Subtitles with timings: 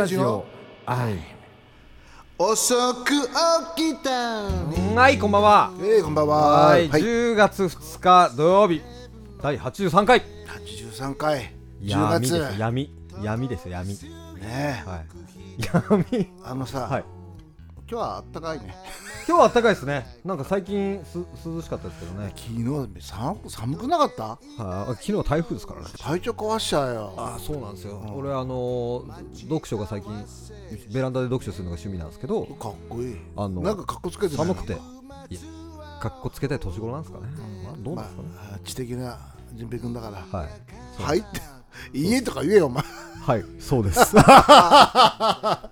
[0.00, 0.46] ラジオ。
[0.86, 1.18] はい。
[2.38, 2.74] 遅
[3.04, 3.10] く
[3.76, 4.10] 起きた
[4.48, 5.72] はいこんばんは。
[5.78, 6.36] えー、こんばんは。
[6.68, 8.80] はい、はい、10月2日土曜日。
[9.42, 10.22] 第83回。
[10.46, 11.52] 83回。
[11.82, 12.58] 10闇月です。
[12.58, 12.94] 闇。
[13.22, 13.88] 闇です闇。
[14.40, 16.06] ねはい。
[16.10, 16.30] 闇。
[16.44, 17.04] あのさ、はい。
[17.86, 18.74] 今日はあったかいね
[19.30, 20.04] 今日は暖かいですね。
[20.24, 22.32] なんか最近す涼しかったですけどね。
[22.34, 22.48] 昨
[22.98, 24.24] 日寒く寒くなかった？
[24.60, 24.94] はい。
[24.94, 25.86] 昨日は台風ですからね。
[25.96, 27.14] 体調壊しちゃうよ。
[27.16, 28.16] あそうなんですよ、うん。
[28.16, 30.12] 俺あのー読書が最近
[30.92, 33.16] ベランダで読書するのが趣味なんですけどかっこいい。
[33.36, 34.46] あのなんかかっこつけてない？
[34.48, 34.72] 寒くて。
[34.72, 34.80] いや
[36.00, 37.26] かっこつけたい年頃なんですかね、
[37.64, 39.16] まあ、どうなんですかね、まあ、知的な
[39.54, 40.38] 淳平君だから。
[40.38, 40.48] はい。
[41.00, 41.40] はいって
[41.92, 42.82] 家 とか言えよお前。
[43.22, 43.44] はい。
[43.60, 44.12] そうです。
[44.18, 45.70] あ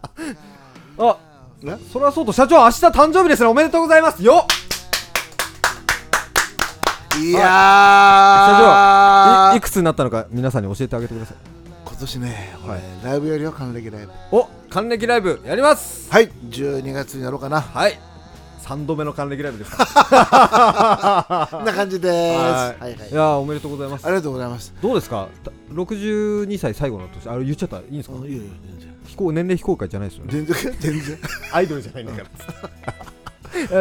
[1.62, 3.48] ねそれはそうと社長明日誕生日ですね。
[3.48, 4.23] おめでとうございます。
[4.23, 4.47] よ
[7.20, 7.42] いやー。
[7.42, 7.48] 社
[9.51, 11.36] 長いいくつになったのか皆さんに教えてあげてください。
[11.84, 12.83] 今年ね、俺はい。
[13.05, 14.12] ライブやるよ還暦ライブ。
[14.31, 16.11] お還暦ライブやります。
[16.12, 16.31] はい。
[16.48, 17.61] 12月にやろうかな。
[17.61, 17.98] はい
[18.59, 19.70] 3度目の還暦ライブです。
[19.70, 22.39] こんな感じでーす。
[22.39, 23.11] ははいはい。
[23.11, 24.06] いやーおめでとうございます。
[24.06, 24.75] ありがとうございます。
[24.83, 25.28] どうですか？
[25.45, 27.29] た62歳最後の年。
[27.29, 27.79] あれ言っちゃった？
[27.79, 28.17] いいんですか？
[28.17, 28.97] うんいいよいいよ全然。
[29.05, 30.33] 非公年齢非公開じゃないですよね。
[30.33, 31.19] 全然全然。
[31.53, 32.29] アイドルじゃないんだから。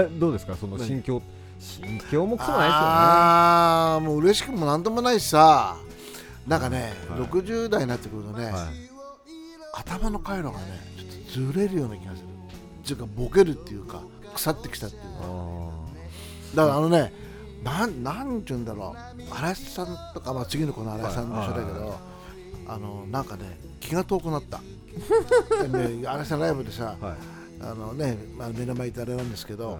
[0.04, 0.56] えどうですか？
[0.56, 1.22] その心境。
[1.60, 5.76] 心境もクソもないああもう嬉しくもなんともないしさ。
[6.48, 7.22] なんかね、はい。
[7.22, 8.72] 60代になってくるとね、ですよね
[9.74, 10.58] 頭の回路がね
[10.98, 12.28] ちょっとずれるような気がする。
[12.28, 14.02] っていうかボケるっていうか
[14.34, 15.04] 腐ってきたっていう
[16.56, 17.14] だからあのね
[17.64, 19.24] なんなんて言うんだろう。
[19.32, 21.80] 荒井さんとか、まあ、次の子の荒井さんも一緒だけはいはい。
[21.80, 22.00] ど
[22.68, 24.62] あのなんかね気が遠くなった。
[25.68, 27.16] でね荒井さんライブでさはい。
[27.60, 29.80] あのね、まあ、目の前ってあれなんですけど、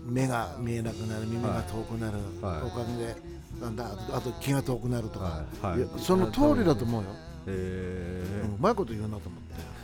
[0.00, 2.62] 目が見えなくなる耳が遠くなる、はい。
[2.62, 3.16] おかげで
[3.60, 5.80] なんだあと気が遠くなるとか、はい。
[5.80, 5.88] はい。
[5.98, 7.08] その通りだと思うよ、
[7.46, 9.54] えうんうまいこと言うなと思って。
[9.54, 9.75] ー、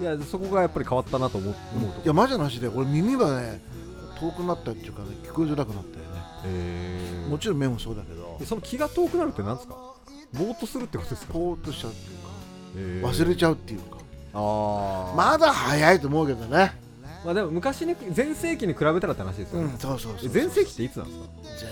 [0.00, 2.02] いやそこがやっぱり変わったなと思うとこ。
[2.04, 3.60] いやマジな話で俺耳がね
[4.20, 6.10] 遠くなったっていうかね聞こえづらくなったよね。
[6.46, 7.28] えー。
[7.28, 8.36] もちろん目もそうだけど。
[8.38, 9.74] でその気が遠くなるってなんですか？
[10.32, 13.98] ぼーっとするってことですか、ぽーっとしちゃうっていうえか忘れちゃうっていうか。
[14.34, 15.14] あー。
[15.14, 16.72] まだ早いと思うけどね。
[17.24, 21.26] まあでも昔に全盛期に比べたらって話ですよね、うんそうそうそう全盛期っていつなんですか？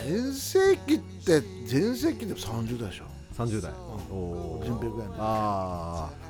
[0.06, 3.04] 全盛期って全盛期で30代でしょ。
[3.36, 3.78] 30代、うん。
[4.16, 4.64] おー。
[4.64, 6.27] 順平ぐらいのああ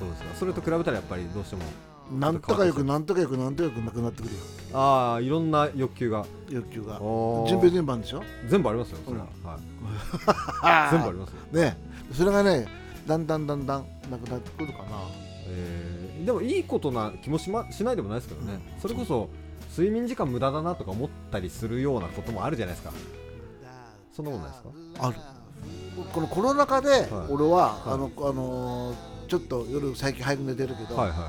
[0.00, 0.28] そうですか。
[0.34, 1.62] それと比べたらやっぱりどうしても
[2.18, 4.40] なんとかよくなんとかよくなんとかよくなくなってくるよ。
[4.72, 6.24] ああいろんな欲求が。
[6.48, 7.00] 欲求が。
[7.00, 7.48] おー。
[7.48, 8.22] 順平全般でしょ？
[8.48, 9.26] 全部ありますよそれは、
[10.62, 11.36] はい、 全部ありますよ。
[11.52, 11.76] ね。
[12.12, 12.66] それがね
[13.06, 14.86] だんだんだんだんなくなってくるかな。
[15.46, 19.30] えーでもいいことな気もし,、ま、しないでもないですけどね、それこそ
[19.70, 22.92] 睡眠時間無駄だなとか思ったりするようなこともあるじゃないですか。
[24.12, 24.62] そんなことないです
[24.98, 25.06] か？
[25.08, 25.16] ある。
[26.12, 27.94] このコロナ禍で俺は、はい。
[27.94, 28.96] あのあのー
[29.30, 31.26] ちょっと夜最近早く寝てるけど、はいはいは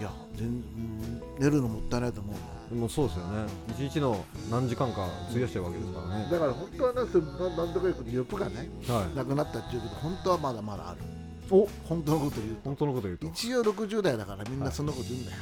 [0.00, 0.02] い。
[0.02, 3.46] や全うん寝るのもったいないと思ういでもそうですよね。
[3.78, 6.28] 一日の何時間か費やしてるわけですからね。
[6.32, 9.16] だから本当はねそれななんとかよく欲がねはい。
[9.16, 11.00] なくなったっていうけど本当はまだまだある。
[11.50, 11.68] お。
[11.84, 12.60] 本当のこと言うと。
[12.64, 13.26] 本当のこと言うと。
[13.28, 15.38] 一応60代だからみんなそんなこと言うんだよ、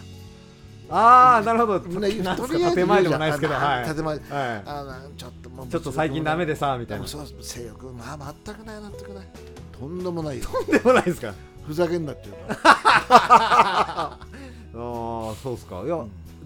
[0.90, 1.80] ああなるほど。
[1.80, 3.82] みんなとりあえず建前でもないですけどはい。
[3.84, 4.16] あ建前。
[4.18, 7.06] はあのちょっともういちょっと最近ダメでさみたいな。
[7.06, 9.26] そう性欲まあ全くない全くない。
[9.72, 10.44] とんでもないよ。
[10.70, 11.34] でもないですか
[11.66, 14.18] ふざけんなっていうの あ
[14.74, 15.82] あそうっすか。
[15.84, 16.04] いや、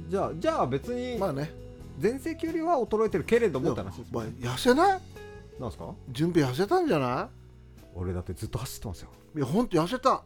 [0.08, 1.52] じゃあじゃあ別にまあね。
[1.98, 5.00] 全盛期よりは衰えてるけれどもって話ですまあね痩せない？
[5.60, 5.90] なんすか？
[6.10, 7.28] 準備痩せたんじゃな
[7.94, 9.10] 俺だってずっと走ってますよ。
[9.34, 10.22] いいやほんと痩せた。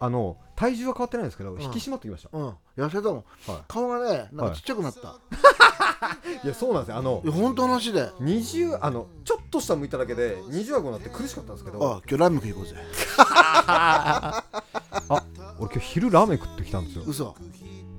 [0.00, 1.62] あの体重は変わってないんですけど、ん。
[1.62, 2.54] 引き締まってきました、うん。
[2.76, 3.24] 痩せたもん。
[3.50, 6.96] は顔がねなんかちっちゃくなった、い、 いやそうなんですよ。
[6.98, 8.02] あの本当の話で。
[8.02, 11.78] あ20あのちょっと下向いただけで20顎になって苦しかったんですけど。
[11.78, 12.74] 今日ラーメン食い行こうぜ
[15.74, 17.04] 今日昼ラーメン食ってきたんですよ。
[17.04, 17.34] 嘘。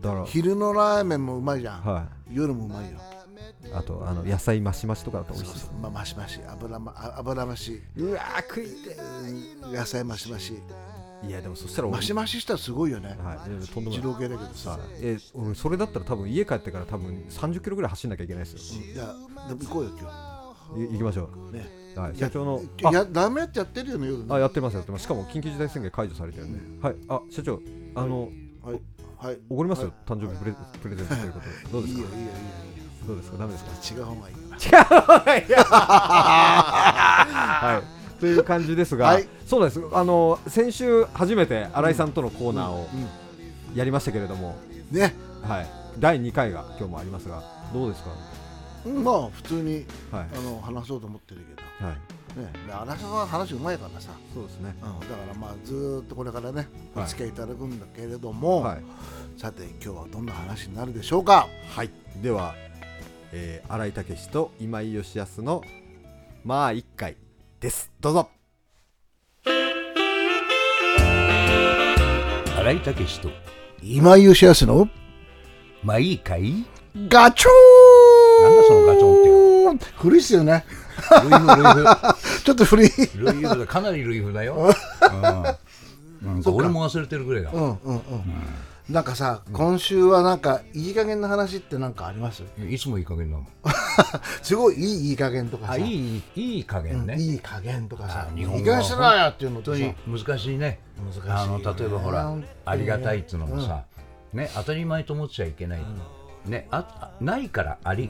[0.02, 0.26] だから。
[0.26, 2.92] 昼のラーメンもうまいじゃん、は夜もうまいよ。
[2.92, 5.80] いあとあの野菜増し増しとかだと美味しいそうそう。
[5.82, 7.82] まあマシマシ油まあ油増し。
[7.98, 8.96] うわー食いて
[9.66, 10.54] うん野菜マシマシ
[11.28, 11.98] いやでもそしたら俺。
[11.98, 13.10] マシマシしたらすごいよね。
[13.22, 13.68] はい。
[13.68, 14.20] とんでもない。
[14.20, 14.80] 系だけどさ。
[15.02, 18.84] え俺それだったら多分家帰ってから多分30キロぐらい走んなきゃいけないですよ。
[18.86, 19.14] いや
[19.50, 21.68] でも行こうよ今い行きましょ日ね。
[21.68, 22.62] う、はい、社長の。
[22.62, 24.10] いやダメってやってるよね。
[24.30, 25.04] ああやってますやってます。
[25.04, 26.96] しかも緊急事態宣言解除されてるんで、はい。
[27.08, 27.60] あ社長
[27.96, 28.30] あの
[28.64, 28.80] はい。
[29.18, 29.38] はい。
[29.50, 31.46] おごりますよ、は誕生日プレプレゼントということ。
[31.48, 32.02] でどうですか？
[32.02, 32.34] いいよいいよいいよ。
[33.08, 33.38] どうですか？
[33.38, 33.72] ダメですか？
[33.96, 34.36] 違う方がいい
[35.50, 35.58] よ。
[37.58, 37.82] は
[38.18, 38.20] い。
[38.20, 39.28] という感じですが、はい。
[39.46, 39.82] そうです。
[39.94, 43.08] あの先週初めて新井さんとのコーナーをうん。
[43.78, 44.56] やりましたけれども、
[44.90, 45.14] ね。
[45.44, 45.68] はい。
[46.00, 47.44] 第2回が今日もありますが
[47.74, 48.12] どうですか？
[48.86, 50.28] うんまあ普通にはい。
[50.34, 51.96] あの話そうと思ってるけどはい。
[52.40, 54.76] ね、で荒井さんは話うまいからさ、そうですね。
[54.82, 57.10] うん、だからまあずーっとこれからねおはい。
[57.10, 58.84] 付き合いいただくんだけれども、はい。
[59.38, 61.48] さて今日はどんな話になるでしょうか？
[61.70, 61.90] はい。
[62.22, 62.56] では、
[63.32, 65.62] えー、新井武と今井義康の
[66.44, 67.16] まあ一回
[67.60, 67.92] です。
[68.02, 68.30] どうぞ。
[72.58, 73.30] 新井武と
[73.82, 74.90] 今井義康の
[75.84, 76.66] まあいいかい？
[77.08, 77.50] ガチョ
[78.42, 79.86] なんだそのガチョンって。
[79.98, 80.66] 古いっすよね
[81.24, 82.44] ルイフルイフ。
[82.44, 82.90] ちょっと古い。
[83.16, 84.74] ルイフだかなりルイフだよ、
[86.24, 87.52] うん、なんか俺も忘れてるぐらいだ。
[87.52, 88.02] うんうんうん、
[88.90, 92.44] なんかさ今週はなんかいい加減な話ってなんかあります？
[92.70, 93.48] いつもいい加減だもん
[94.42, 95.74] すごいいいいい加減とかさ。
[95.74, 98.28] あいいいい加減ね、いい加減とかさ。
[98.32, 98.60] あ日本語。
[98.60, 100.20] いい加減しろよっていうのとさ本当に。
[100.24, 100.80] 難しいね。
[100.98, 102.34] 難しいあの例えばほら
[102.66, 103.84] ありがたいっていうのもさ、
[104.34, 105.82] ね当たり前と思っちゃいけない、
[106.46, 108.10] ねああないからあり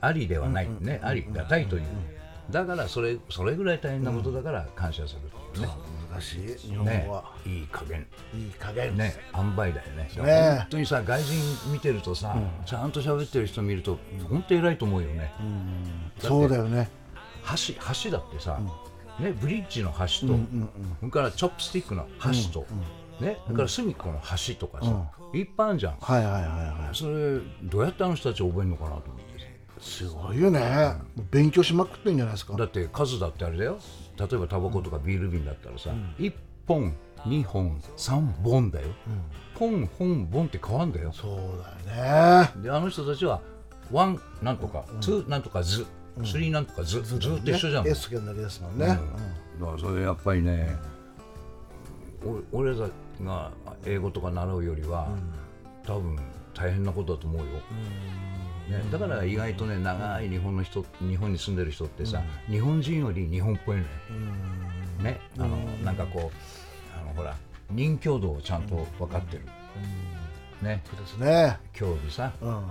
[0.00, 1.82] ありではない、ねありがたいという、
[2.50, 5.72] だからそれそれぐらい大変なことだから感謝するっていうね、
[6.10, 7.04] 難しい日本ね。
[7.06, 8.06] 語は、いい加減。
[8.34, 8.96] いい加減。
[8.96, 10.08] ね塩梅だよね。
[10.22, 10.56] ね。
[10.60, 12.36] 本当にさ外人見てるとさ、
[12.66, 13.98] ちゃんと喋ってる人見ると
[14.28, 15.32] 本当偉いと思うよね、
[16.18, 16.90] そうだよね。
[17.44, 17.74] 橋
[18.04, 18.58] 橋だってさ、
[19.18, 20.38] ね、ブリッジの橋と、
[21.00, 22.66] それからチョップスティックの橋と、
[23.20, 25.96] ね、それから隅っこの橋とかさ、いっぱいあるじゃん。
[26.00, 26.96] はいはいはいはい。
[26.96, 29.46] それどうやってあの人たち覚えるのかなと思ってさ
[29.84, 30.60] すごいよね。
[31.14, 32.56] もう勉強しまくってんじゃないですか。
[32.56, 33.78] だって数だってあれだよ。
[34.18, 36.32] 例えばタバコとかビール瓶だったらさ、1
[36.66, 38.88] 本2本3本だよ、
[39.54, 41.12] ポン本本って変わんだよ。
[41.12, 41.30] そう
[41.86, 42.62] だよね。
[42.62, 43.40] であの人たちは
[43.92, 45.86] one なんとか、 two なんとかズ、
[46.24, 49.02] three なんとかズ、ずーっと一緒じゃん、S 剣だけですもんね、だか
[49.72, 50.74] らそれやっぱりね、
[52.52, 52.88] お俺ら
[53.22, 53.50] が
[53.84, 55.08] 英語とか習うよりは、
[55.84, 56.18] 多分
[56.54, 57.46] 大変なことだと思うよ、
[58.68, 63.88] ね、だから意外とね長い日本の人日本に住んでる人ってさ、日本人より日本っぽいのよ、
[65.00, 65.20] ね。
[65.38, 67.36] あのなんかこうあのほら
[67.70, 69.44] 人共同をちゃんと分かってる、
[70.62, 70.82] ね。
[70.86, 71.58] そうですね。
[71.78, 72.32] 今日さ。
[72.40, 72.62] うん。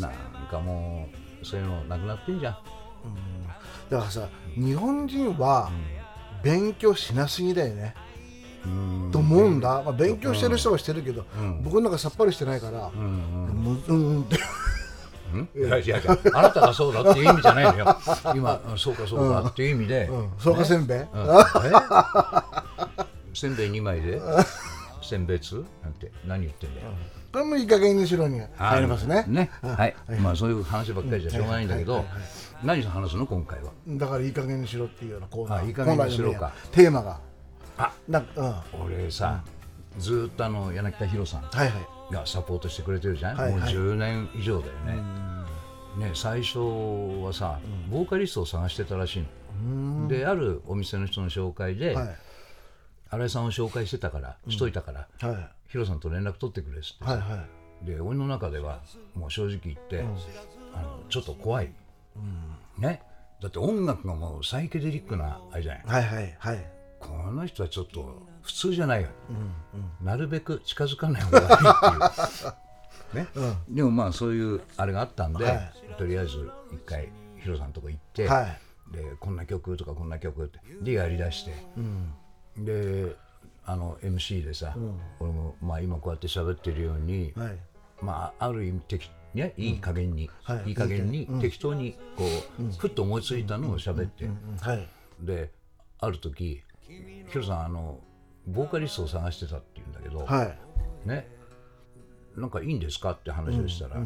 [0.00, 0.12] なん
[0.50, 1.08] かも
[1.42, 2.56] うそういうのなくなってんじゃん。
[3.90, 5.70] だからさ日本人は
[6.42, 7.94] 勉強しなすぎだよね、
[9.12, 11.26] と思うんだ、まあ、勉強してる人はしてるけど、
[11.62, 14.38] 僕なんかさっぱりしてないから、むうんうんって
[15.54, 15.98] いやいや。
[15.98, 17.96] いやあなたがそうだっていう意味じゃないのよ。
[18.34, 20.30] 今うんそうかそうかっていう意味で、うん。
[20.38, 21.06] そうかせんべい、うん。
[21.06, 21.08] え？
[23.34, 24.20] せんべい2枚で？
[25.02, 26.86] 選別なんて何言ってんだよ、
[27.30, 29.24] これもいい加減にしろに入りますね。
[29.28, 29.50] ね。
[29.60, 32.06] はい、まあそういう話ばっかりじゃしょうがないんだけど、
[32.62, 33.70] 何話すの今回は？
[33.86, 35.58] だからいい加減にしろっていうようなコーナー。
[35.60, 36.52] あいい加減にしろか。
[36.72, 37.20] テーマが。
[37.76, 38.82] あなんかうん。
[38.86, 39.44] 俺さ、
[39.98, 41.42] ずーっとあの柳田博さん。
[41.42, 43.60] はいはいがサポートしてくれてるじゃん、もうはい。
[43.60, 45.02] はい10年以上だよね、
[45.98, 47.58] ね最初はさ、
[47.90, 49.24] ボーカリストを探してたらしい
[49.64, 52.16] の、であるお店の人の紹介で、はい。
[53.10, 55.50] 新井さんを紹介してたから、しといたから、はい。
[55.68, 57.44] ヒロさんと連絡取ってくれっつってさ、はいは
[57.82, 57.86] い。
[57.86, 58.80] で俺の中では
[59.14, 60.00] もう正直言って、
[60.74, 61.72] あのちょっと怖い、
[62.78, 63.02] ね。
[63.40, 65.82] だって音楽がもうサイケデリックなあれじゃない？
[65.86, 66.70] はいはいはい。
[66.98, 69.08] この人はちょっと普通じゃないよ、
[70.02, 72.54] なるべく近づかない方がいいっていう。
[73.14, 73.28] ね、
[73.68, 75.72] でもまあそういうあれがあったんで、はい。
[75.96, 77.08] とりあえず一回
[77.40, 78.58] ヒロさんのとこ行って、はい。
[78.92, 81.54] でこんな曲とかこんな曲ってでやりだして、
[82.58, 83.16] で
[83.64, 84.76] あの MC でさ、
[85.20, 87.58] 俺もまあ今こうやって喋ってるように、はい。
[88.02, 90.68] まあある意味適ねいい加減に、はい。
[90.68, 92.24] い、い加減に適当にこ
[92.60, 94.28] う、ふっと思いついたのを喋って、
[95.20, 95.50] で
[95.98, 98.00] ある時ヒロさんあの
[98.46, 101.08] ボーカリストを探してたって言うんだけど、はい。
[101.08, 101.28] ね。
[102.36, 103.96] なんかいいんですかって話をしたら、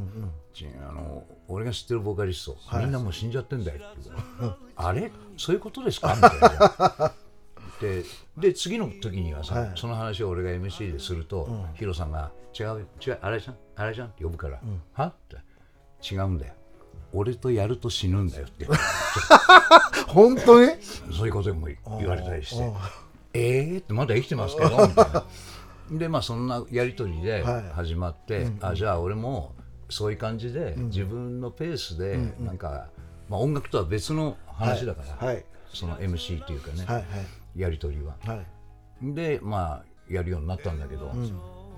[0.52, 4.10] ちあの俺が知ってるボーカリスト、みんなもう死んじゃってんだよって
[4.76, 5.10] あれ？
[5.38, 6.14] そういうことですか？
[6.14, 7.12] みたいな。
[7.80, 8.02] で
[8.36, 9.72] で次の時にはさ、はい。
[9.76, 13.56] その話を俺が MC ですると、ヒロさんが「違うよ違うあれじゃん？
[13.76, 14.60] あれじゃん」って呼ぶから
[14.92, 15.36] 「は?」って
[16.14, 16.52] 「違うんだよ。
[17.14, 18.66] 俺とやると死ぬんだよ」って。
[20.08, 20.72] 本当に？
[21.16, 21.68] そういうことも
[21.98, 22.72] 言われたりして
[23.34, 25.24] 「えー?」ってまだ生きてますけど みたいな。
[25.90, 27.64] でまあそんなやり取りではい。
[27.72, 29.54] 始まって、あじゃあ俺も
[29.88, 32.88] そういう感じで自分のペースでなんか、
[33.28, 35.44] まあ、音楽とは別の話だから、はい。
[35.72, 37.04] その MC っていうかね、はい
[37.56, 38.16] やり取りは。
[38.24, 38.36] はい。
[38.36, 38.46] はい
[39.00, 41.12] でまあやるようになったんだけど、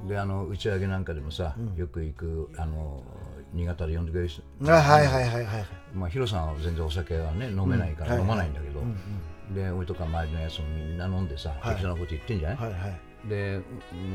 [0.09, 3.03] であの打ち上げなんかでもさ、よく行くあの
[3.53, 8.21] 新潟で呼んでくれる人、あはいはいはいはいまあ、ヒロさんは全然お酒はね飲めないからうん。
[8.23, 8.81] 飲まないんだけど、
[9.55, 11.75] で俺とか周りのやつもみんな飲んでさ、はい。
[11.75, 13.01] 適当なこと言ってんじゃない、はいはい。
[13.29, 13.61] で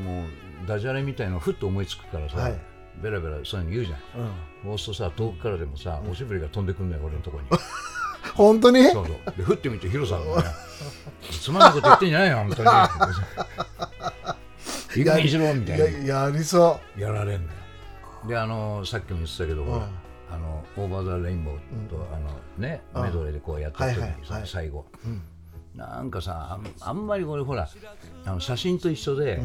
[0.04, 0.26] もう
[0.66, 2.58] ダジャレみたいのふっと思いつくからさ、はい。
[3.02, 4.20] ベラベラそういうの言うじゃん、
[4.68, 4.78] うん。
[4.78, 7.48] そうするとさ遠くからでもさ、おしぼりが飛んでくんだよ俺のところに。
[8.34, 8.82] 本当に？
[8.90, 9.16] そうそう。
[9.36, 10.48] で振ってみてヒロさんがね
[11.30, 12.70] つまんないこと言ってんじゃないよ本当に。
[14.96, 15.84] いい加減にしろみたいな。
[15.84, 17.58] ややりそやられんのよ。
[18.26, 19.88] であのさっきも言ってたけど、ほら
[20.30, 24.48] あのオーバー・ザ・レインボーと、あのねメドレーでこうやってる時にさ、はいはいはい。
[24.48, 24.86] 最後、
[25.74, 27.68] なんかさあんあんまり俺ほら
[28.24, 29.40] あの写真と一緒で、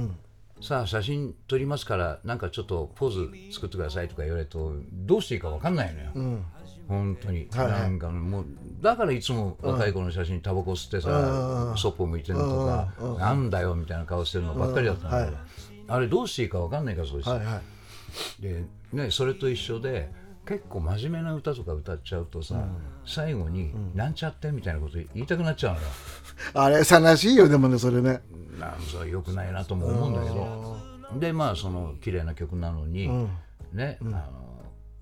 [0.61, 6.45] さあ写真撮りますからなんかちょっとポーズ作ってくださいとか言われるとどうしていいか分かんないのよ、ううん。
[6.87, 7.81] 本当に、はいはい。
[7.81, 8.45] なんかもう
[8.81, 15.37] だからいつも若い子の写真タバコ吸ってさ、そっぽ向いてるのとか、なんだよみたいな顔してるのばっかりだったんだけど、
[15.87, 17.61] あれどうしていいか分かんないからそうです、はいは
[18.39, 18.41] い。
[18.41, 20.11] でねそれと一緒で
[20.45, 22.55] 結構真面目な歌とか歌っちゃうとさ、
[23.05, 25.87] 最後に「なんちゃって」みたいなこと言いたくなっちゃうのよ。
[26.53, 28.21] あれ悲しいよでもねそれね。
[28.59, 30.91] なんかよくないなとも思うんだけど。
[31.19, 33.09] でまあその綺麗な曲なのに、
[33.73, 34.21] ね、あの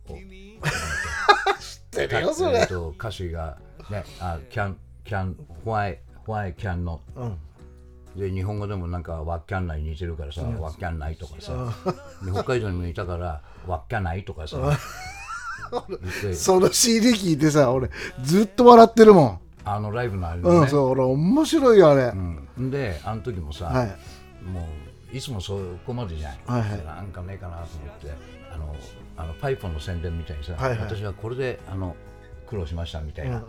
[0.07, 0.13] お
[1.91, 2.59] てるよそれ。
[2.59, 3.57] えっと歌詞が
[3.89, 6.99] ね「あ can can why why can not」
[8.15, 11.53] で日本語でもなんか「わっきゃんない」似てるからさ「わっきゃんない」とかさ
[12.23, 14.57] で北海道にもいたから「わっきゃない」とかさ
[16.33, 17.89] その CD 聞いてさ俺
[18.23, 19.39] ずっと笑ってるもん。
[19.65, 22.13] あのライブのあれうん、ね、そう俺面白いよあれ、
[22.57, 22.71] うん。
[22.71, 23.87] であの時もさ、はい。
[24.43, 24.67] も
[25.13, 26.85] ういつもそこまでじゃない、はいはい。
[26.85, 28.11] なんかねえかなと思って
[28.51, 28.75] あの
[29.17, 30.79] あのパイポンの宣伝みたいにさ、はいはい。
[30.79, 31.95] 私はこれであの
[32.47, 33.43] 苦労しましたみたいな、うん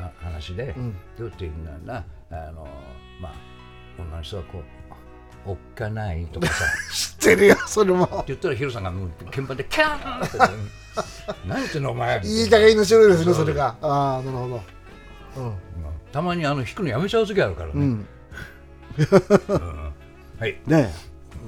[0.00, 0.96] あ話で、ん。
[1.16, 2.66] どうっていうのはなあの
[3.20, 3.32] まあ
[3.98, 4.62] 女の人はこう
[5.50, 8.04] 「おっかない」とかさ知 ってるよそれも。
[8.04, 10.38] って言ったらヒロさんがもう鍵盤でキャーンって
[11.46, 13.76] 何言ってんのお前いい加減にしろですねそれが。
[13.82, 14.48] ああなるほ
[15.36, 15.54] ど。
[16.12, 18.06] たまにあの弾くのやめちゃう時あるからね、うん、
[19.48, 19.92] うん、
[20.38, 20.56] はい。
[20.66, 20.92] ね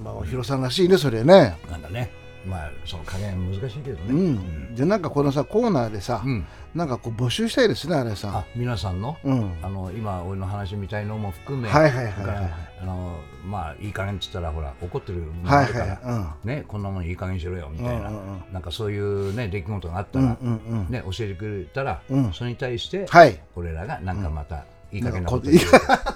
[0.03, 1.57] まあヒロさんらしいねそれね。
[1.71, 2.11] なんかね。
[2.45, 4.75] まあその加減難しいけどうね、ん。
[4.75, 9.51] でなんかこのさコーナーでさ、うんなんかこう募集したいですねあれあさ皆さんの,、うん。
[9.63, 12.55] あの今俺の話みたいのも含め、はいはいはいはい。
[12.83, 15.99] あのまあいい加減っつったらほら怒ってるものあはいるから、はい
[16.45, 16.51] うん。
[16.51, 18.53] ねこんなもんいい加減にしろよみたいな、うんうんうん。
[18.53, 20.91] なんかそういうね出来事があったら、うんうんうん。
[20.91, 22.33] ね教えてくれたら、うん。
[22.35, 23.41] それに対して、はい。
[23.57, 25.65] 俺らがなんかまたいい加減なこと言う、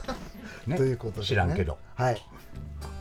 [0.69, 0.77] ね。
[0.77, 1.27] ということでね。
[1.27, 1.79] 知らんけど。
[1.95, 2.23] はい。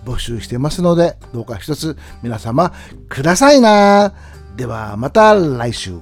[0.06, 2.72] 募集してますのでどうか一つ皆様
[3.10, 4.14] くださいな。
[4.56, 6.00] ではまた来週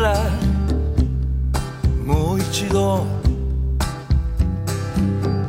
[0.00, 0.16] ら
[2.04, 3.06] もう一度。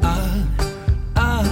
[0.03, 0.17] あ
[1.15, 1.43] あ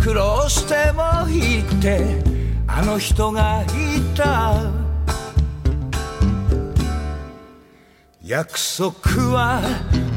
[0.00, 2.22] 苦労してもいいって
[2.66, 4.82] あの人が言った。
[8.24, 8.90] 約束
[9.34, 9.60] は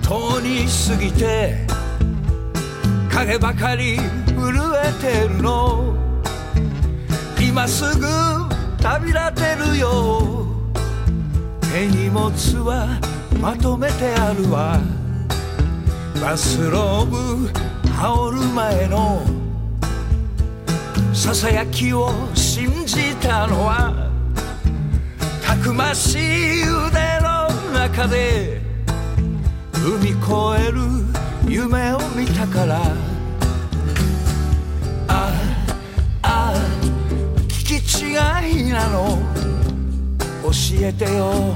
[0.02, 1.66] とうに過ぎて
[3.12, 4.04] 影ばかり震
[4.86, 5.96] えてるの。
[7.42, 8.06] 今すぐ
[8.82, 10.45] 旅立てるよ。
[11.76, 13.02] 手荷物は
[13.42, 14.80] まとめてあるわ。
[16.22, 17.50] バスローブ
[17.92, 19.22] 羽織る前の
[21.14, 24.10] ささやきを信じたのは
[25.46, 26.70] たくましい腕
[27.20, 28.62] の中で
[29.74, 30.80] 踏み越える
[31.46, 32.80] 夢を見たから。
[35.10, 35.30] あ
[36.22, 36.54] あ
[37.50, 39.55] 聞き違いなの。
[40.82, 41.56] えてよ。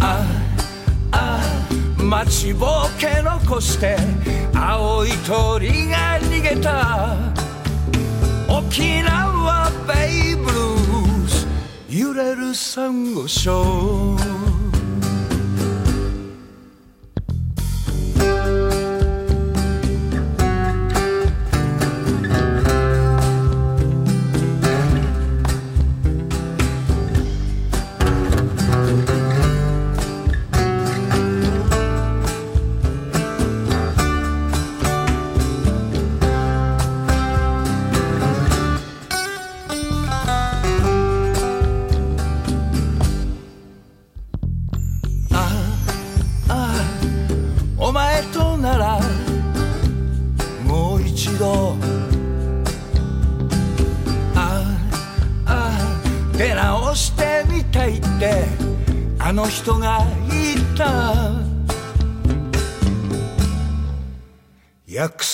[0.00, 0.24] あ
[1.12, 1.40] あ
[1.98, 2.68] 待ちぼう
[2.98, 3.96] け残して
[4.54, 7.16] 青い鳥が逃げた。
[8.48, 11.46] 沖縄ベイブルース
[11.88, 14.16] 揺れるサンゴ礁。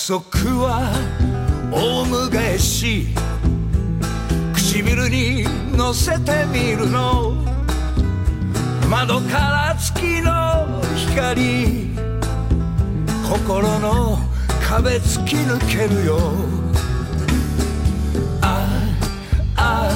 [0.05, 0.21] 束
[0.63, 0.91] は
[1.71, 3.07] オウム返し
[4.53, 5.43] 唇に
[5.75, 7.33] 乗せてみるの。
[8.89, 11.89] 窓から月の光
[13.23, 14.19] 心の
[14.65, 16.17] 壁突き抜けるよ。
[18.41, 18.65] あ
[19.57, 19.89] あ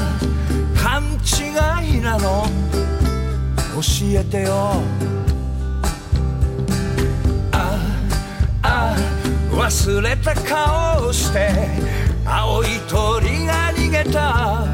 [0.76, 2.46] あ違いなの。
[3.76, 5.21] 教えてよ。
[9.62, 11.52] 忘れた顔をして
[12.26, 14.66] 青い鳥が逃げた。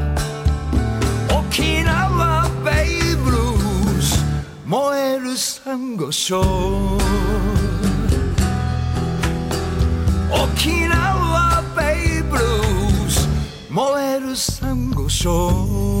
[1.30, 4.24] 沖縄ベイブルース
[4.64, 6.40] 燃えるサンゴ礁。
[10.32, 13.28] 沖縄ベイブルース
[13.68, 15.97] 燃えるサンゴ礁。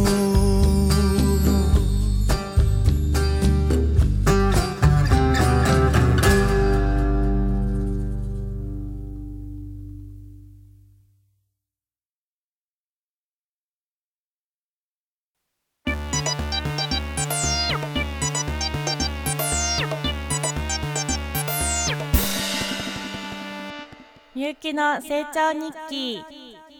[24.38, 26.24] みゆきの成長日記。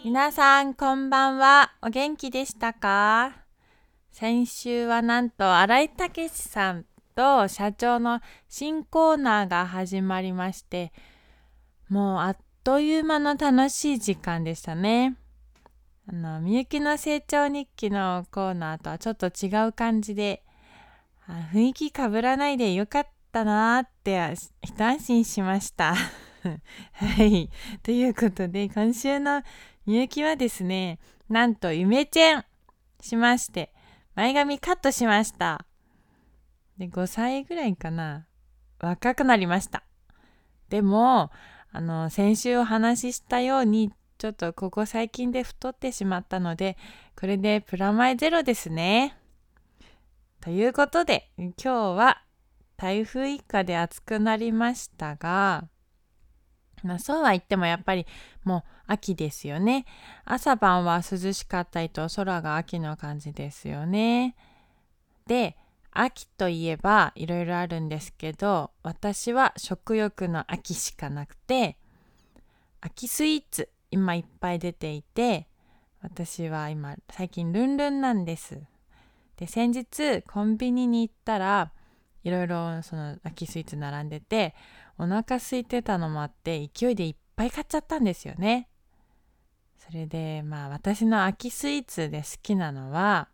[0.05, 1.73] 皆さんこんばんは。
[1.83, 3.33] お元気でしたか？
[4.13, 6.85] 先週はなんと新井武さん
[7.17, 10.93] と社長の新コーナーが始まりまして
[11.89, 15.17] もうあっという間の楽しい時間でしたね。
[16.09, 20.45] あのみゆきの成長日記のコーナーとはちょっと違う感じで
[21.27, 25.97] あ雰囲気かぶらないでよかったなーって一安心しました。
[26.93, 27.51] はい。
[27.83, 29.43] ということで、今週の
[29.87, 32.45] みゆきはですね、なんと、ゆめちゃん
[33.01, 33.73] しまして、
[34.15, 35.67] 前髪カットしました。
[36.79, 38.27] で、5歳ぐらいかな。
[38.81, 39.85] 若くなりました。
[40.69, 41.31] でも、
[41.73, 46.77] あの、先週お話ししたように、ちょっとここ最近で太ってしまったので、
[47.19, 49.17] これでプラマイゼロですね。
[50.41, 52.23] ということで、今日は
[52.77, 55.69] 台風一過で暑くなりましたが、
[56.83, 58.07] まあそうは言ってもやっぱり
[58.45, 59.85] もう秋ですよね。
[60.25, 64.35] 朝晩は涼しかったりと空が秋の感じですよね。
[65.27, 65.57] で、
[65.93, 71.77] 秋といえばいろいろあるんですけど、私は食欲の秋しかなくて、
[72.81, 75.49] 秋スイーツ今いっぱい出ていて、
[76.01, 78.61] 私は今最近ルンルンなんです。
[79.37, 81.73] で、先日コンビニに行ったら
[82.25, 84.55] いろいろその秋スイーツ並んでて、
[84.99, 88.69] お腹空いてたのもあって勢いでいっぱい買っちゃったんですよね。
[89.79, 93.29] それでまあ私の秋スイーツで好きなのは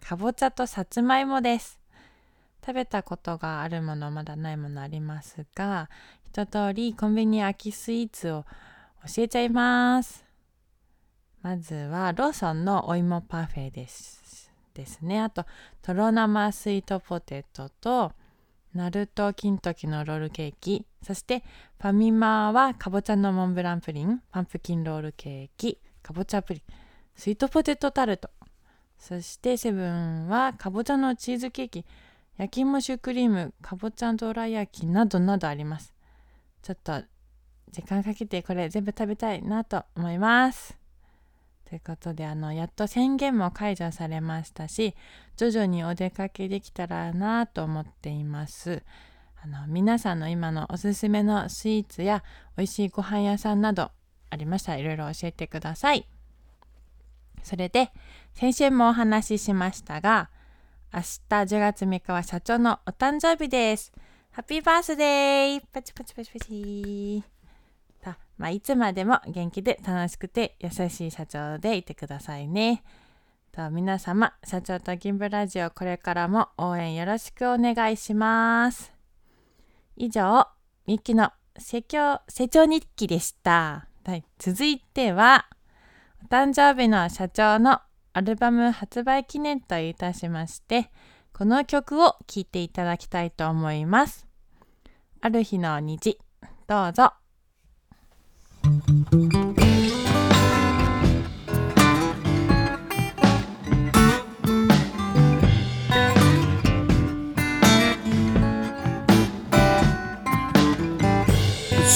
[0.00, 1.78] かぼちゃとさつまいもです。
[2.66, 5.90] 食べたことがあるものまだないものありますが
[6.24, 8.44] 一通りコンビニ秋スイーツを
[9.06, 10.24] 教えちゃいます。
[11.42, 14.50] まずはローソンのお芋パフェです。
[14.72, 15.20] ですね。
[15.20, 15.46] あと
[15.80, 18.12] とろ生スイートポテトと
[18.74, 21.44] ナルト金時のロールケーキそして
[21.80, 26.62] ファミマはかぼちゃのモンブランプリンパンプキンロールケーキかぼちゃプリン
[27.14, 28.30] スイートポテトタルト。
[28.98, 31.84] そしてセブンはかぼちゃのチーズケーキ
[32.38, 35.92] 焼き芋シュークリームかぼちゃどら焼きなどなどあります。
[36.62, 37.02] ちょっと
[37.70, 40.76] 時間かけてこれ全部食べたいなと思います。
[41.68, 44.94] ということであのやっと宣言も解除されましたし
[45.36, 48.82] 徐々にお出かけできたらなと思っています。
[49.44, 52.24] あの皆さんの今のおすすめのスイーツや
[52.56, 53.90] 美味しいご飯屋さんなど
[54.30, 56.08] ありましたらいろいろ教えてください
[57.42, 57.92] それで
[58.32, 60.30] 先週もお話ししましたが
[60.94, 63.92] 明日10月3日は社長のお誕生日です
[64.30, 67.22] ハッピーバースデーパチパチパチパチ
[68.02, 72.82] さまあ、いつまでも元気で楽しくて優しい社長でいてくださいね。
[73.52, 78.93] と皆様、社長と銀ブラジオこれからも応援よろしくお願いします。
[79.96, 80.48] 以上、
[80.86, 83.88] ミキの成長成長日記でした。
[84.04, 85.46] はい、続いては、
[86.24, 87.80] お誕生日の社長の
[88.12, 90.90] アルバム発売記念といたしまして、
[91.32, 94.26] この曲を聴いていただきたいと思います。
[95.20, 96.18] ある日の虹、
[96.66, 97.12] どうぞ。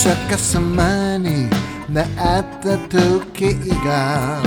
[0.09, 1.51] 逆さまに
[1.91, 3.53] なった時計
[3.85, 4.41] が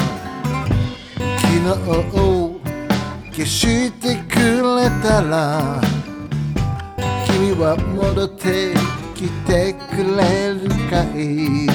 [1.38, 1.62] 昨日
[3.32, 5.80] 消してくれたら
[7.28, 8.74] 君は戻って
[9.14, 11.70] きてくれるかい？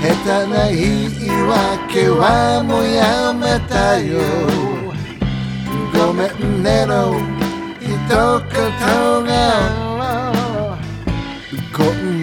[0.00, 1.12] 下手な言い
[1.46, 4.18] 訳はもうやめたよ。
[5.92, 7.20] ごめんねの
[7.82, 8.08] 一言
[9.26, 9.85] が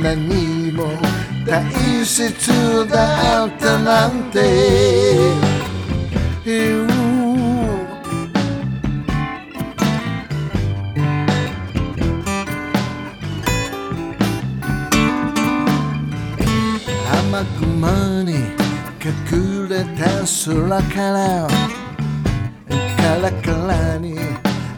[0.04, 0.84] 何も
[1.48, 1.64] 大
[2.06, 4.40] 切だったなんて、
[6.46, 6.94] えー
[17.60, 18.36] 雲に
[19.04, 21.48] 隠れた空から。
[23.04, 24.18] カラカラに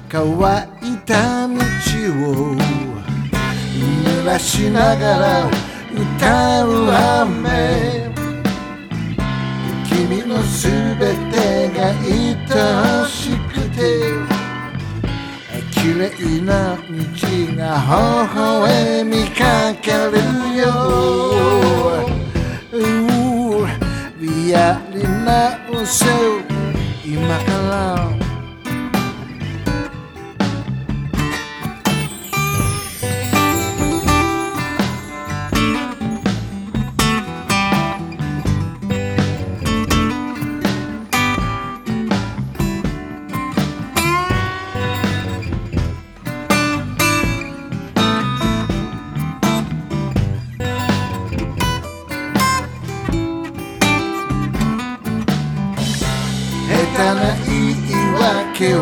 [0.10, 0.24] 乾
[0.82, 1.35] いた
[4.40, 5.50] しながら
[5.94, 8.14] 歌う雨。
[9.88, 10.68] 君のす
[11.00, 12.36] べてが愛
[13.08, 13.80] しくて
[15.72, 16.82] 綺麗な道
[17.56, 20.18] が微笑みかける
[20.58, 20.64] よ。
[24.48, 26.06] やり直せ。
[27.04, 28.15] 今から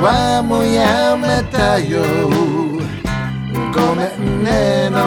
[0.04, 2.04] はもうやめたよ。
[3.74, 5.00] ごめんねの。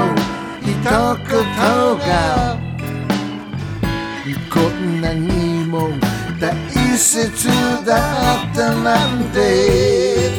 [0.62, 1.36] 一言
[1.98, 2.56] が。
[4.50, 5.90] こんなにも
[6.40, 6.50] 大
[6.96, 7.46] 切
[7.84, 10.30] だったなんて。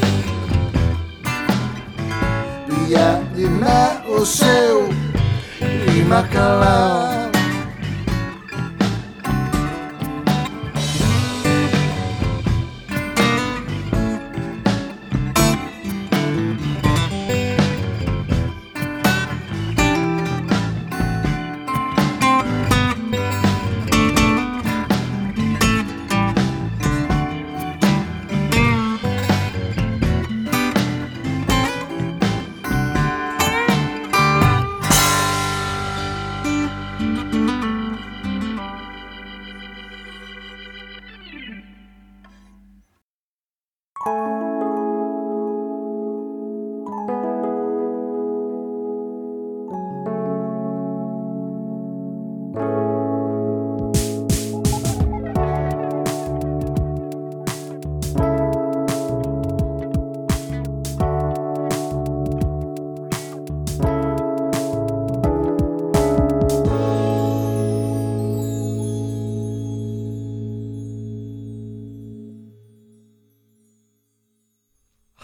[2.90, 4.90] やり直せよ
[6.00, 7.17] 今から。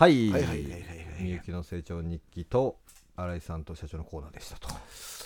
[0.04, 0.30] はい。
[0.32, 1.24] はいはいはいはいはい。
[1.24, 2.78] みゆきの成長日記と
[3.16, 4.68] 新井さんと社長のコーナーでしたと。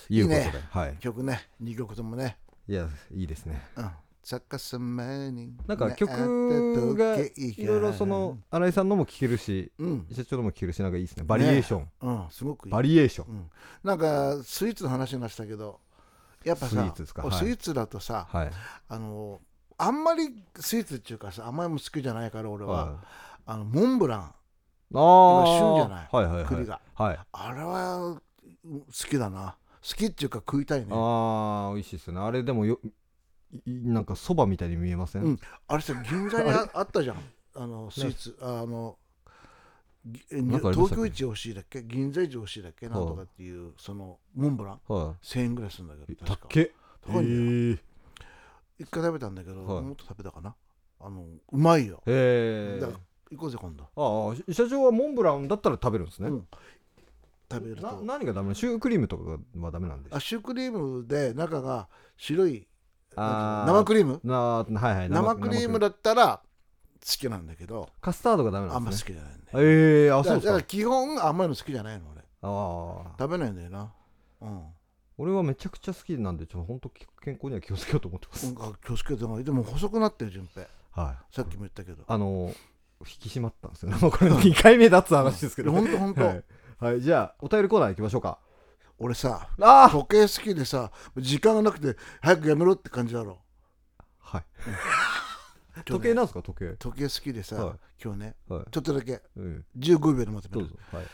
[0.09, 0.95] いうことでいいねはい。
[0.99, 1.47] 曲ね。
[1.63, 2.37] 2曲ともね。
[2.67, 3.59] いやいいですね。
[3.75, 3.89] うん。
[4.23, 10.07] 逆さまになんか曲がいろいろその新井さんのも聴けるしうん。
[10.11, 11.23] 社長のも聴けるしなんかいいですね。
[11.23, 12.25] バリエーション、うん。
[12.29, 12.71] すごくいい。
[12.71, 13.49] バリエーション、うん、
[13.83, 15.79] なんかスイーツの話になってたけど
[16.43, 17.23] やっぱさスイーツですか？
[17.23, 17.31] はい。
[17.31, 18.51] スイーツだとさ、はい。
[18.89, 19.41] あの
[19.79, 22.95] あんまりスイーツっていうかさ甘いもん好きじゃないから俺は、は
[23.47, 24.21] あのモンブラン。
[24.21, 24.36] い、
[24.93, 26.07] あ今あ旬じゃない？
[26.11, 26.45] はいはいはい。
[26.45, 26.81] 栗が。
[26.93, 27.19] はい。
[27.31, 28.21] あれはうん
[28.81, 29.57] 好きだな。
[29.87, 30.87] 好きっていうか食いたいね。
[30.91, 32.21] あああ美味しいですよね。
[32.21, 32.79] あれでもよ
[33.65, 35.39] いなんかそばみたいに見えません、うん。
[35.69, 37.17] れさ銀座にああったじゃん。
[37.55, 38.37] あのスイーツ。
[38.41, 38.97] あの
[40.29, 41.83] 東京一美味しいだっけ？
[41.83, 42.87] 銀座一美味しいだっけ？
[42.87, 44.79] なんとかっていうそのモンブラン？
[44.87, 46.37] は1000円ぐらいするんだけいど確か。
[46.41, 46.47] たっ。
[46.49, 46.71] け
[47.05, 47.73] 高いんだよ。
[47.73, 47.79] へ
[48.79, 49.83] 一回食べたんだけど、はい。
[49.83, 50.55] もっと食べたかな？
[50.99, 52.01] あのうまいよ。
[52.05, 52.99] えへだから
[53.31, 56.47] 行こうぜ今度、ああ社長はモンブランだったら食べるんですね、うん。
[57.51, 58.53] 食べるなと何がダメ？
[58.55, 61.87] シュークリームとかはダメなんであシュークリームで中が
[62.17, 62.67] 白い
[63.15, 63.71] あー。
[63.71, 64.19] 生クリーム？
[64.23, 65.09] なはいはい。
[65.09, 65.79] 生クリーム。
[65.79, 66.41] だったら
[66.99, 67.89] 好きなんだけど。
[68.01, 69.13] カスタードがダメなあんまんですね。
[69.13, 69.39] 好きじゃないね。
[69.53, 72.21] ええあだからだから基本甘いの好きじゃないの俺。
[72.41, 73.91] ああ食べないんだよな。
[74.41, 74.63] うん。
[75.17, 76.89] 俺はめちゃくちゃ好きなんでちょっと本当
[77.23, 80.67] 健康には気をつけようと思ってます、うんあ気をつけてでも細くなってる順平。
[80.91, 81.35] はい。
[81.35, 82.03] さっきも言ったけど。
[82.07, 82.51] あの
[83.01, 83.97] 引き締まったんですよね。
[84.01, 86.21] もうこれ2回目だっつう話ですけど、ほんとほんと。
[86.21, 86.43] はい、
[86.79, 88.39] はい、じゃあお便りコーナー行きましょうか。
[88.99, 89.49] 俺さ
[89.91, 93.39] 時計好きでさ時間がなくて早くやめろって感じだろ。
[94.19, 94.43] はい。
[95.85, 96.41] 時計なんですか？
[96.41, 96.75] 時計。
[96.77, 97.79] 時計好きでさ、はい。
[98.03, 100.83] 今日ねはい、ちょっとだけうん、15秒でまとめるどうぞ。
[100.91, 101.05] はい。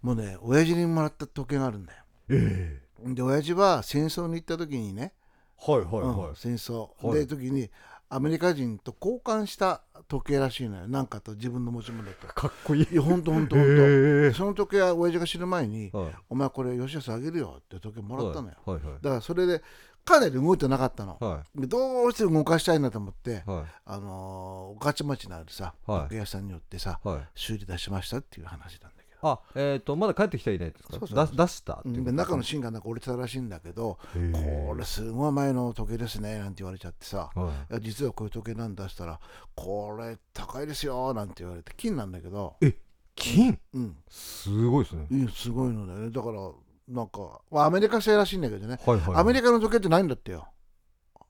[0.00, 2.04] もうね親父にもらった時計があるんだよ。
[2.30, 5.12] えで親父は戦争に行った時にね、
[5.58, 7.18] はいはいうんはい、戦争、はい。
[7.20, 7.70] で時に
[8.14, 10.86] アメリカ人と交換した時計らしいのよ。
[10.86, 12.26] なんかと自分の持ち物と。
[12.26, 12.98] かっこいい。
[12.98, 14.32] ほんとほんとほんと、え。
[14.34, 18.82] その時計は親父が死ぬ前にはい「お前これ吉安あげるよ」って時計もらったのよ、はい。
[18.82, 18.94] はい。
[19.00, 19.62] だからそれで
[20.04, 23.64] かなり動いてなかったの、はでどうしても動かしたいなと思って、いはい。
[23.86, 26.02] あのー御徒町にあるさ、はい。
[26.02, 27.28] 時計屋さんによってさはい。
[27.34, 30.92] 修理出しましたっていう話なんだけどあえっ、とまだ帰ってきてはいないですか？
[30.98, 37.30] そうそうだ出したっていう中の芯がなんか折れてたらしいんだけどこれすごい前の時計ですねなんて言われちゃってさ。
[37.34, 37.80] はい。
[37.80, 39.20] 実はこういう時計なんだしたら
[39.54, 42.56] これ高いですよなんて言われて金なんだけど。
[42.60, 42.76] え
[43.14, 43.58] 金？
[43.74, 43.96] うん。
[44.08, 45.06] すごいですね。
[45.34, 46.10] すごいのだよね。
[46.10, 46.50] だから
[46.88, 50.48] なんか、まあ、アメリカ製らしいんだけどね、はいはい、はい、アメリカの時計ってないんだってよ。
[50.48, 50.51] え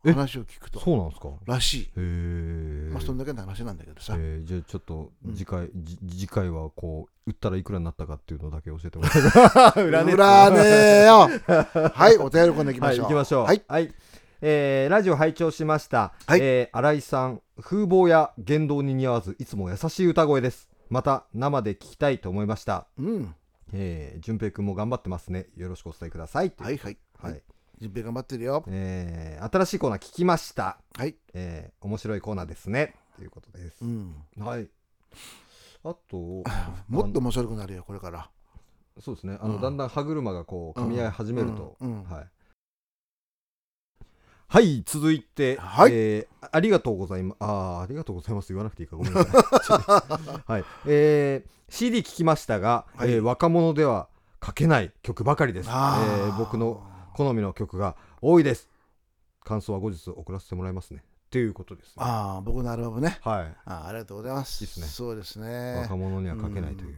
[0.05, 0.81] 話を聞くと。
[0.81, 1.29] そうなんですか？
[1.47, 5.35] らしい、へえまあそんだけの話なんだけどさ、えーじゃあちょっとうん。
[5.37, 9.11] 次回、じ次回はこう売ったらいくらになったかっていうのだけ教えてもら
[9.69, 11.29] って裏ねえよ。
[11.95, 13.05] はいお便りコーナー行きまはいしょう。
[13.05, 13.45] 行きましょう。
[13.45, 13.63] はい、
[14.41, 16.41] えーラジオ拝聴しました、はい。
[16.43, 20.69] えー新井さん風貌や言動に似合わずいつも優しい歌声です。
[20.91, 22.87] また生で聞きたいと思いました。
[22.99, 23.35] うん。
[23.73, 25.47] えー、淳平くんも頑張ってますね。
[25.57, 26.53] よろしくお伝えください。
[26.59, 26.97] はいはいははいい
[27.83, 28.63] 順平頑張ってるよ。
[28.69, 30.79] えー新しいコーナー聞きました。
[30.97, 31.17] はい。
[31.35, 32.95] えー面白いコーナーですね。
[33.17, 33.85] ということです。
[33.85, 34.15] う、ん。
[34.39, 34.69] はい。
[35.85, 36.45] あと
[36.89, 38.31] もっと面白くなるよこれから。
[39.01, 39.37] そうですね。
[39.41, 39.61] あの、うん。
[39.61, 41.91] だんだん歯車がこう噛み合い始めると、うん。
[41.91, 42.05] うん。
[42.05, 42.29] はい。
[44.47, 45.91] はい続いて、はい。
[45.93, 48.49] えーありがとうございますあーありがとうございます。
[48.53, 50.43] 言わなくていいかごめんなさい。
[50.47, 50.65] はい。
[50.87, 53.11] えー CD 聞きましたが、はい。
[53.13, 54.09] えー若者では
[54.45, 58.69] 書けない曲ばかりです、えー僕の好みの曲が多いです。
[59.45, 61.03] 感想は後日送らせてもらいますね。
[61.27, 63.19] っていうことです、ね、ああ僕のアルバムね。
[63.23, 63.57] はい。
[63.65, 64.63] あーありがとうございます。
[64.63, 64.87] いいっすね。
[64.87, 65.77] そうですね。
[65.83, 66.97] 若者には書けないという、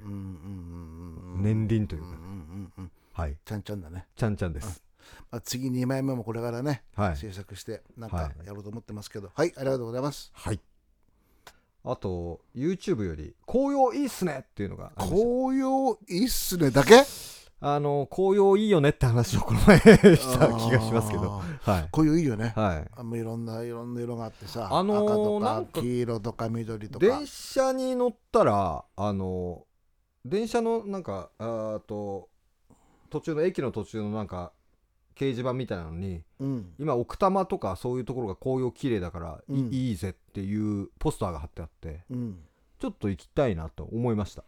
[1.36, 2.08] 年輪というか。
[3.12, 3.36] はい。
[3.44, 4.82] ちゃんちゃんだね、ちゃんちゃんです、
[5.30, 7.16] まあ、次2枚目もこれからね、はい。
[7.16, 8.46] 制作してなんはかい。
[8.46, 9.30] やろうと思ってますけど。
[9.32, 10.32] はい、ありがとうございます。
[10.34, 10.58] はい。
[11.84, 16.70] あと、YouTube より、紅葉いいっすねっていうのが紅葉いいっすね。
[16.72, 17.04] だけ？
[17.66, 21.40] あの、紅葉いいよねって話をこの前した気がしますけど。
[21.62, 21.88] はい。
[21.90, 22.90] 紅葉いいよね、はい。
[22.94, 29.64] あもういろんないろんな色があってさ、あのー赤とかか黄色とか緑とか電車に乗ったら、あの、
[30.26, 32.28] 電車のなんか、あーと、
[33.08, 34.52] 途中の駅の途中のなんか、
[35.14, 42.38] 掲示板みたいなのに、うん今、奥多摩とかそういうところが紅葉綺麗だから、いうんいいぜっていうポスターが貼ってあって、うん
[42.78, 44.44] ちょっと行きたいなと思いました。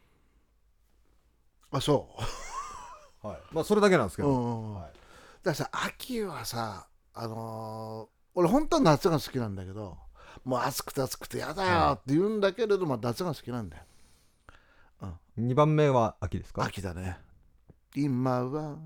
[1.70, 2.10] あそ
[3.28, 3.40] はい。
[3.52, 4.34] まあ、それだけなんですけう、うど。
[4.38, 4.74] んうんうん。
[4.74, 4.84] はい。
[4.84, 4.98] だか
[5.44, 9.96] らさ秋はさあのー俺本当は夏が好きなんだけど
[10.44, 13.82] もう暑くて暑くてやだよって言うんだけれども、夏が好きなんだよ。
[15.38, 16.62] 2番目は秋ですか？
[16.64, 17.18] 秋だね。
[17.94, 18.76] 今は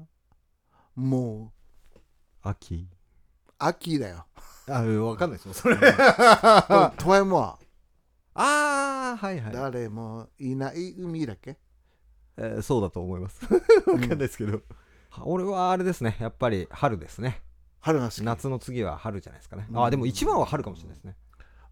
[0.94, 1.52] も
[1.94, 1.98] う
[2.42, 2.88] 秋。
[3.58, 4.26] 秋だよ。
[4.68, 5.76] あわかんないですもんそれ。
[6.96, 7.58] トワイモア
[8.34, 11.58] ああはいはい、誰もいない海だっけ？
[12.42, 13.44] えーそうだと思います。
[13.44, 14.62] わかんないですけど、
[15.22, 16.16] 俺はあれですね。
[16.20, 17.42] やっぱり春ですね。
[17.80, 18.22] 春が好き。
[18.24, 19.78] 夏の次は春じゃないですかね、うん。
[19.78, 21.16] あーでも一番は春かもしれないですね。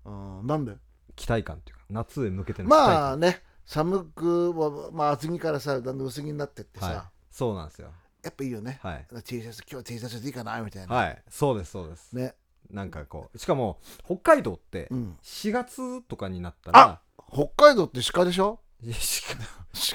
[0.04, 0.76] うんなんで？
[1.16, 2.94] 期待感っていうか夏へ向けての期待感。
[2.94, 7.02] まあね寒くはまあ厚着からさだんだん薄着になってってさ、はい。
[7.30, 7.88] そうなんですよ。
[8.22, 9.06] やっぱいいよね、はい。
[9.24, 11.22] T シャツ今日は T シャツでいいかなみたいな、はい。
[11.30, 12.12] そうですそうです。
[12.12, 12.34] ね。
[12.70, 15.16] なんかこうしかも北海道ってうん。
[15.22, 17.00] 4月とかになったら、
[17.32, 18.60] 北海道って鹿でしょ？
[18.82, 18.96] いや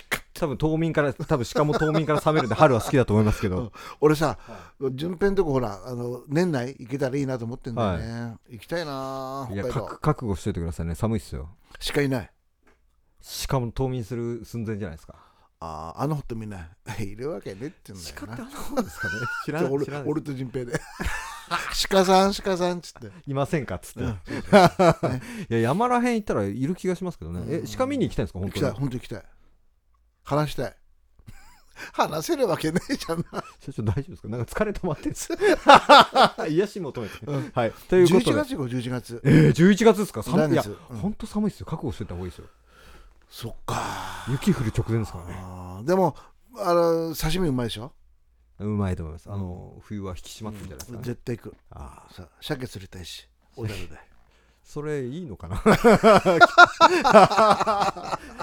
[0.09, 4.37] 鹿多分冬眠から多分しかも冬眠から冷めるんで春は好きだと思いますけど、 俺さ、
[4.93, 9.85] 順平んとこほらあの年内行けたらいいなと思ってんだよね、行きたいないや北海道。
[9.85, 10.95] 覚覚悟しといてくださいね。
[10.95, 11.49] 寒いっすよ。
[11.93, 12.31] 鹿いない。
[13.21, 15.15] しかも冬眠する寸前じゃないですか。
[15.59, 16.59] あーあのホットみんな
[16.97, 17.15] い。
[17.15, 18.33] るわけねって言うんだよな。
[18.33, 19.13] あのですかね。
[19.45, 19.71] 知らない
[20.05, 20.79] 俺と順平で。
[21.89, 23.11] 鹿さん鹿さんっつって。
[23.27, 24.09] いませんかっつって、うん。
[24.09, 24.13] い
[25.49, 29.23] や山らへん行ったらいる気がしますけどね、え鹿見に行きたいんですか本行きたい当に本当に行きたい
[30.23, 30.75] 話したい。
[31.93, 33.43] 話せるわけねえじゃんな。
[33.59, 34.27] 社長大丈夫ですか？
[34.29, 35.09] なんか疲れ溜まってる。
[35.09, 35.29] んです
[36.49, 37.15] 癒し求めて、
[37.53, 37.71] はい。
[37.89, 39.21] ということ11で月よ11月。
[39.23, 40.21] えー、11月ですか？
[40.23, 40.63] 寒いいや
[41.01, 41.65] 本当寒いですよ。
[41.65, 42.47] 覚悟してた方がいいですよ。
[43.29, 44.25] そっか。
[44.29, 45.25] 雪降る直前ですから
[45.79, 45.85] ね。
[45.85, 46.15] でも
[46.57, 47.91] あの刺身うまいでしょ？
[48.59, 49.29] うまいと思います。
[49.31, 51.03] あの冬は引き締まってるんじゃないですか、ね。
[51.03, 51.55] 絶対行く。
[51.71, 53.27] ああさ鮭釣りたいし。
[53.55, 53.97] 小樽で
[54.63, 55.57] それいいのかな？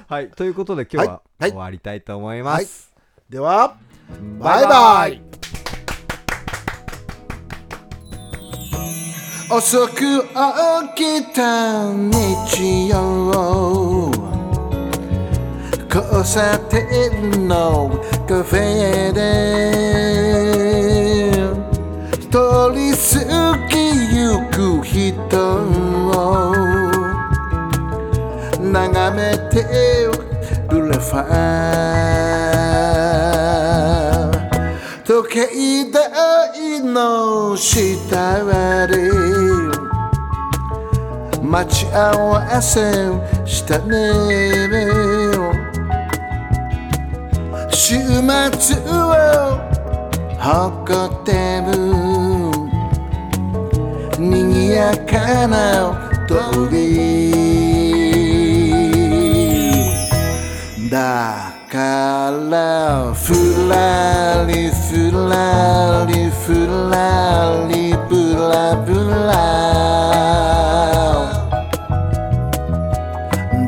[0.09, 1.51] はいということで今日ははいはい。
[1.51, 2.93] 終わりたいと思います、
[3.29, 3.77] では
[4.39, 4.67] バイバイ。
[4.67, 5.23] バイバイ。
[9.53, 10.01] 遅く起
[10.95, 14.13] きた日曜。
[15.93, 17.91] 交差点の
[18.29, 19.21] カフェで。
[22.31, 22.39] 通
[22.73, 23.77] り過ぎ
[24.17, 25.01] ゆく人。
[25.87, 25.90] を
[28.61, 29.63] 眺めて
[30.71, 31.51] るレファー
[35.05, 39.11] 時計台の下で
[41.43, 42.81] 待ち合わせ
[43.45, 43.91] したね
[47.71, 49.59] 週末を
[50.39, 51.33] 誇って
[51.67, 51.73] る
[54.19, 56.39] 賑やかな通
[56.71, 57.35] り
[60.89, 63.35] だからふ
[63.69, 66.55] らりふらりふ
[66.89, 67.75] らり
[68.09, 69.29] ぶらぶら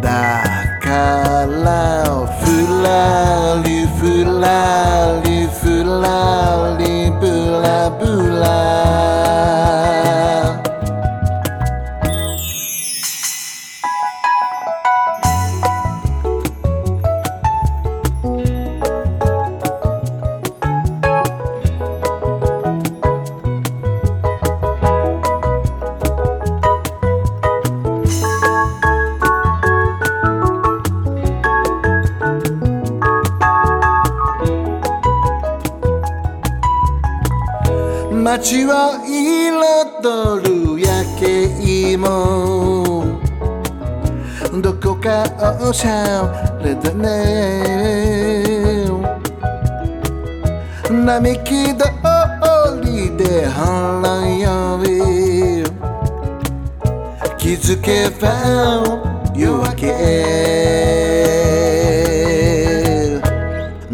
[0.01, 0.07] だ
[0.81, 0.87] か
[1.64, 1.66] ら
[2.38, 2.40] ふ
[2.85, 2.87] ら
[3.66, 3.72] り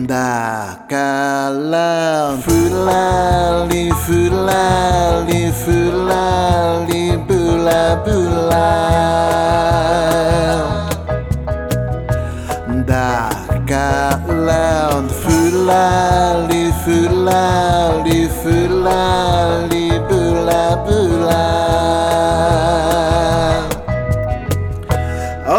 [0.09, 2.49] だからふ
[2.87, 5.61] らりふらりふ
[6.09, 7.29] らりぶ
[7.63, 7.71] ら
[8.03, 8.09] ぶ
[8.49, 8.53] ら
[12.87, 13.29] だ
[13.69, 14.49] から
[15.03, 15.29] ふ
[15.67, 15.71] ら
[16.49, 17.29] りふら
[18.03, 18.41] りふ
[18.83, 18.89] ら
[19.69, 20.11] りぶ
[20.47, 20.51] ら
[20.87, 20.89] ぶ
[21.29, 21.29] ら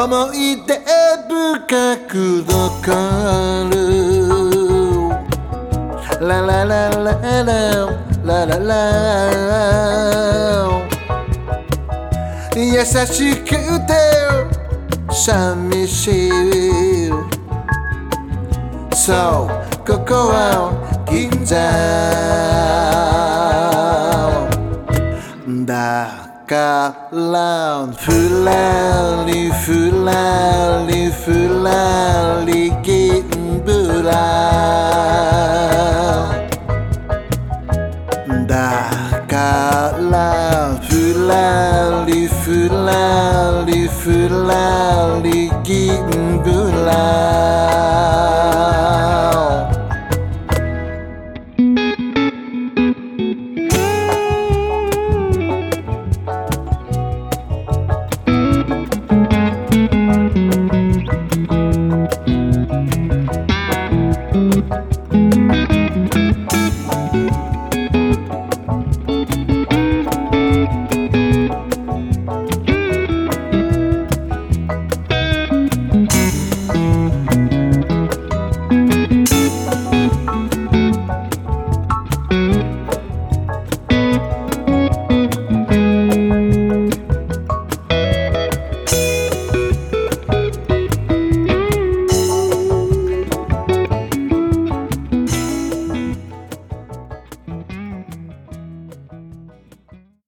[0.04, 0.36] 思い
[0.66, 0.70] 出
[1.30, 2.90] 深く残
[3.58, 3.59] る
[7.40, 7.86] ララ
[8.26, 9.30] ララララ
[12.54, 13.48] 優しく
[13.88, 13.94] て
[15.10, 17.12] 寂しい
[18.94, 20.36] そうここは
[21.10, 21.56] 銀座
[25.66, 28.12] だからふ
[28.44, 33.24] らりふらりふらり銀
[33.64, 34.39] ブラ
[38.50, 38.90] indah
[40.90, 42.19] bulan di